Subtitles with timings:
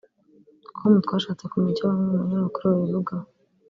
[0.75, 3.27] com twashatse kumenya icyo bamwe mu banyamakuru babivugaho